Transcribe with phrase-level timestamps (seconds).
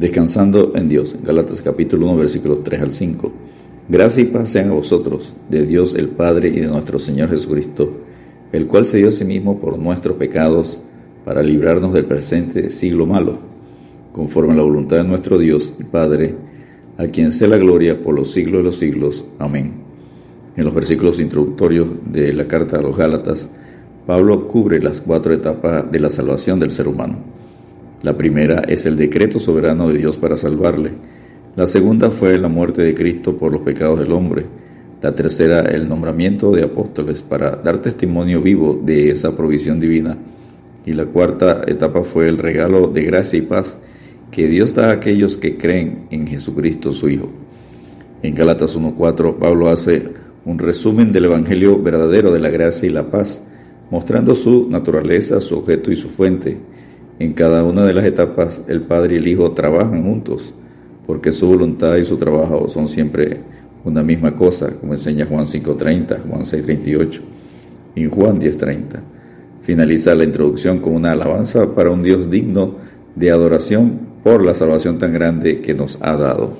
[0.00, 1.14] Descansando en Dios.
[1.22, 3.32] Galatas capítulo 1 versículos 3 al 5.
[3.86, 7.92] Gracia y paz sean a vosotros, de Dios el Padre y de nuestro Señor Jesucristo,
[8.50, 10.80] el cual se dio a sí mismo por nuestros pecados
[11.26, 13.40] para librarnos del presente siglo malo,
[14.12, 16.34] conforme a la voluntad de nuestro Dios y Padre,
[16.96, 19.26] a quien sea la gloria por los siglos de los siglos.
[19.38, 19.82] Amén.
[20.56, 23.50] En los versículos introductorios de la carta a los Gálatas,
[24.06, 27.39] Pablo cubre las cuatro etapas de la salvación del ser humano.
[28.02, 30.92] La primera es el decreto soberano de Dios para salvarle.
[31.54, 34.46] La segunda fue la muerte de Cristo por los pecados del hombre.
[35.02, 40.16] La tercera, el nombramiento de apóstoles para dar testimonio vivo de esa provisión divina.
[40.86, 43.76] Y la cuarta etapa fue el regalo de gracia y paz
[44.30, 47.28] que Dios da a aquellos que creen en Jesucristo su Hijo.
[48.22, 50.04] En Gálatas 1.4, Pablo hace
[50.46, 53.42] un resumen del Evangelio verdadero de la gracia y la paz,
[53.90, 56.56] mostrando su naturaleza, su objeto y su fuente
[57.20, 60.54] en cada una de las etapas el Padre y el Hijo trabajan juntos,
[61.06, 63.42] porque su voluntad y su trabajo son siempre
[63.84, 67.20] una misma cosa, como enseña Juan 5.30, Juan 6.38
[67.94, 69.00] y Juan 10.30.
[69.60, 72.76] Finaliza la introducción con una alabanza para un Dios digno
[73.14, 76.52] de adoración por la salvación tan grande que nos ha dado.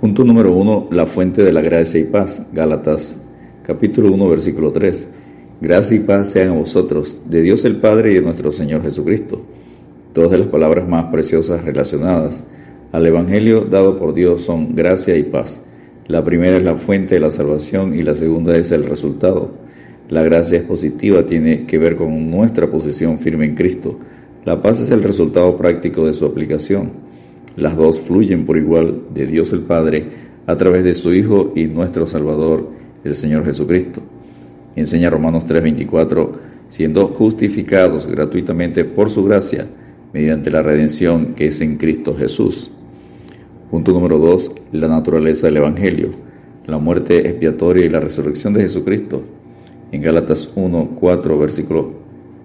[0.00, 2.42] Punto número uno, la fuente de la gracia y paz.
[2.52, 3.16] Gálatas
[3.62, 5.08] capítulo 1, versículo 3.
[5.60, 9.44] Gracia y paz sean a vosotros, de Dios el Padre y de nuestro Señor Jesucristo
[10.18, 12.42] Dos de las palabras más preciosas relacionadas
[12.90, 15.60] al Evangelio dado por Dios son gracia y paz.
[16.08, 19.52] La primera es la fuente de la salvación y la segunda es el resultado.
[20.08, 23.96] La gracia es positiva, tiene que ver con nuestra posición firme en Cristo.
[24.44, 26.90] La paz es el resultado práctico de su aplicación.
[27.54, 30.04] Las dos fluyen por igual de Dios el Padre
[30.48, 32.68] a través de su Hijo y nuestro Salvador,
[33.04, 34.02] el Señor Jesucristo.
[34.74, 36.32] Enseña Romanos 3:24,
[36.66, 39.68] siendo justificados gratuitamente por su gracia,
[40.12, 42.70] mediante la redención que es en Cristo Jesús.
[43.70, 44.50] Punto número 2.
[44.72, 46.10] La naturaleza del Evangelio.
[46.66, 49.22] La muerte expiatoria y la resurrección de Jesucristo.
[49.92, 51.92] En Gálatas 1, 4, versículo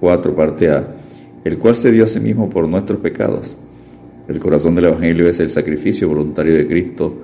[0.00, 0.86] 4, parte A.
[1.44, 3.56] El cual se dio a sí mismo por nuestros pecados.
[4.28, 7.14] El corazón del Evangelio es el sacrificio voluntario de Cristo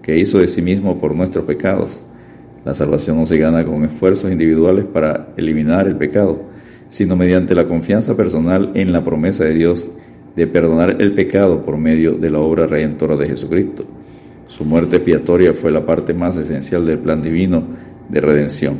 [0.00, 2.02] que hizo de sí mismo por nuestros pecados.
[2.64, 6.42] La salvación no se gana con esfuerzos individuales para eliminar el pecado,
[6.94, 9.90] sino mediante la confianza personal en la promesa de Dios
[10.36, 13.84] de perdonar el pecado por medio de la obra redentora de Jesucristo.
[14.46, 17.64] Su muerte expiatoria fue la parte más esencial del plan divino
[18.08, 18.76] de redención.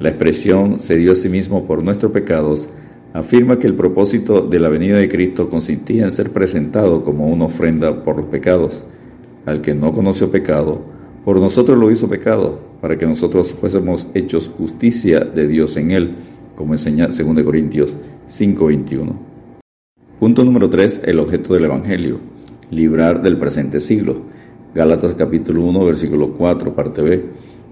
[0.00, 2.68] La expresión se dio a sí mismo por nuestros pecados
[3.12, 7.44] afirma que el propósito de la venida de Cristo consistía en ser presentado como una
[7.44, 8.84] ofrenda por los pecados.
[9.46, 10.82] Al que no conoció pecado,
[11.24, 16.16] por nosotros lo hizo pecado, para que nosotros fuésemos hechos justicia de Dios en él
[16.58, 17.94] como enseña 2 Corintios
[18.26, 19.12] 5:21.
[20.18, 22.18] Punto número 3, el objeto del Evangelio,
[22.72, 24.22] librar del presente siglo.
[24.74, 27.24] Gálatas capítulo 1, versículo 4, parte B,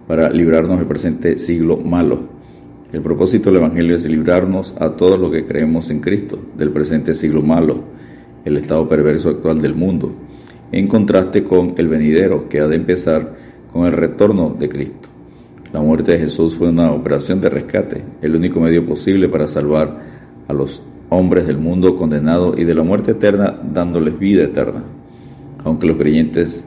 [0.06, 2.20] para librarnos del presente siglo malo.
[2.92, 7.12] El propósito del Evangelio es librarnos a todos los que creemos en Cristo del presente
[7.14, 7.80] siglo malo,
[8.44, 10.12] el estado perverso actual del mundo,
[10.70, 13.34] en contraste con el venidero que ha de empezar
[13.72, 15.15] con el retorno de Cristo.
[15.76, 20.00] La muerte de Jesús fue una operación de rescate, el único medio posible para salvar
[20.48, 24.82] a los hombres del mundo condenado y de la muerte eterna dándoles vida eterna.
[25.64, 26.64] Aunque los creyentes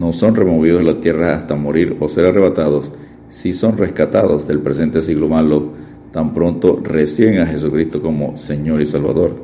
[0.00, 2.90] no son removidos de la tierra hasta morir o ser arrebatados,
[3.28, 5.74] sí son rescatados del presente siglo malo,
[6.10, 9.36] tan pronto reciben a Jesucristo como Señor y Salvador.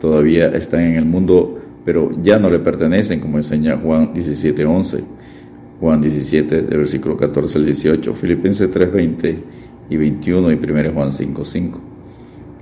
[0.00, 5.19] Todavía están en el mundo, pero ya no le pertenecen, como enseña Juan 17:11
[5.80, 9.38] Juan 17, de versículo 14 al 18, Filipenses 3, 20
[9.88, 11.80] y 21 y 1 Juan 5, 5.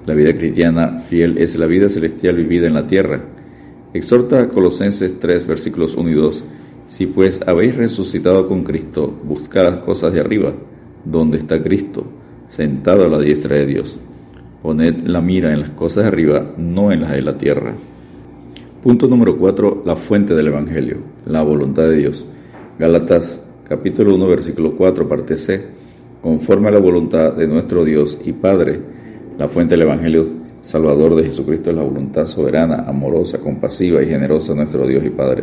[0.07, 3.21] La vida cristiana fiel es la vida celestial vivida en la tierra.
[3.93, 6.45] Exhorta a Colosenses 3, versículos 1 y 2.
[6.87, 10.53] Si pues habéis resucitado con Cristo, buscad las cosas de arriba,
[11.05, 12.05] donde está Cristo,
[12.47, 13.99] sentado a la diestra de Dios.
[14.63, 17.75] Poned la mira en las cosas de arriba, no en las de la tierra.
[18.83, 19.83] Punto número 4.
[19.85, 22.25] La fuente del Evangelio, la voluntad de Dios.
[22.79, 25.61] Gálatas capítulo 1 versículo 4 parte C,
[26.23, 28.79] conforme a la voluntad de nuestro Dios y Padre.
[29.37, 30.25] La fuente del Evangelio
[30.61, 35.11] Salvador de Jesucristo es la voluntad soberana, amorosa, compasiva y generosa de nuestro Dios y
[35.11, 35.43] Padre,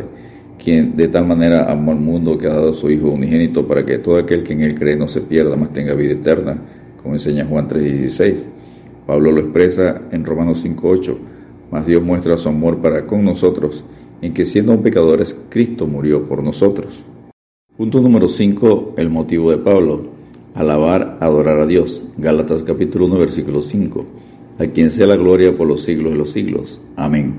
[0.58, 3.84] quien de tal manera amó al mundo que ha dado a su Hijo unigénito para
[3.84, 6.56] que todo aquel que en él cree no se pierda, mas tenga vida eterna,
[7.02, 8.48] como enseña Juan 3:16.
[9.06, 11.18] Pablo lo expresa en Romanos 5:8,
[11.70, 13.84] mas Dios muestra su amor para con nosotros,
[14.22, 17.04] en que siendo pecadores, Cristo murió por nosotros.
[17.76, 18.94] Punto número 5.
[18.96, 20.06] El motivo de Pablo.
[20.54, 22.02] Alabar, adorar a Dios.
[22.16, 24.06] Gálatas capítulo 1 versículo 5.
[24.58, 26.80] A quien sea la gloria por los siglos de los siglos.
[26.96, 27.34] Amén.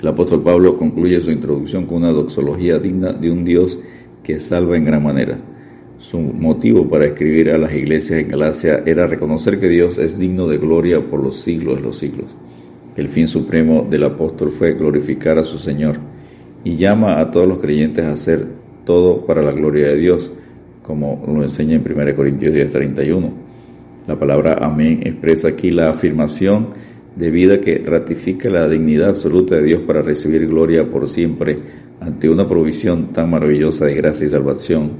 [0.00, 3.78] El apóstol Pablo concluye su introducción con una doxología digna de un Dios
[4.22, 5.38] que salva en gran manera.
[5.98, 10.48] Su motivo para escribir a las iglesias en Galacia era reconocer que Dios es digno
[10.48, 12.38] de gloria por los siglos de los siglos.
[12.96, 15.98] El fin supremo del apóstol fue glorificar a su Señor
[16.64, 20.32] y llama a todos los creyentes a hacer todo para la gloria de Dios,
[20.82, 23.30] como lo enseña en 1 Corintios 10:31.
[24.06, 26.68] La palabra amén expresa aquí la afirmación
[27.16, 31.58] de vida que ratifica la dignidad absoluta de Dios para recibir gloria por siempre
[32.00, 34.92] ante una provisión tan maravillosa de gracia y salvación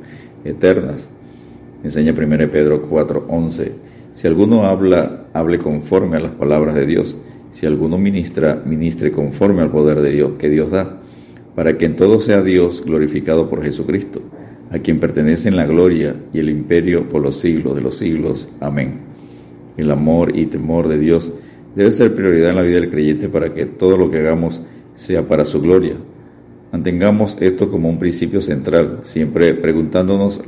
[0.44, 1.10] eternas.
[1.82, 3.72] Enseña 1 Pedro 4:11.
[4.12, 7.18] Si alguno habla, hable conforme a las palabras de Dios.
[7.50, 11.00] Si alguno ministra, ministre conforme al poder de Dios que Dios da,
[11.54, 14.20] para que en todo sea Dios glorificado por Jesucristo,
[14.70, 18.48] a quien pertenecen la gloria y el imperio por los siglos de los siglos.
[18.60, 19.00] Amén.
[19.76, 21.32] El amor y temor de Dios
[21.74, 24.62] debe ser prioridad en la vida del creyente para que todo lo que hagamos
[24.94, 25.94] sea para su gloria.
[26.72, 30.42] Mantengamos esto como un principio central, siempre preguntándonos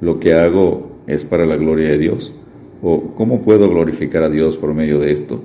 [0.00, 2.34] lo que hago es para la gloria de Dios
[2.82, 5.40] o cómo puedo glorificar a Dios por medio de esto.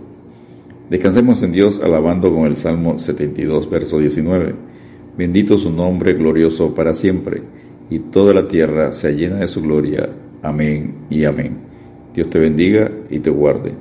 [0.89, 4.70] Descansemos en Dios alabando con el Salmo 72, verso 19.
[5.17, 7.43] Bendito su nombre glorioso para siempre,
[7.89, 10.09] y toda la tierra se llena de su gloria.
[10.41, 11.57] Amén y amén.
[12.13, 13.73] Dios te bendiga y te guarde.